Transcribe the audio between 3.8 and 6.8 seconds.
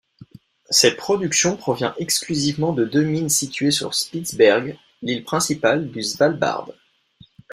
Spitzberg, l'île principale du Svalbard.